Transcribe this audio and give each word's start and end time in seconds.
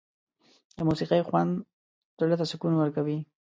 د 0.77 0.79
موسيقۍ 0.87 1.21
خوند 1.27 1.53
زړه 2.19 2.35
ته 2.39 2.45
سکون 2.51 2.73
ورکوي. 2.77 3.17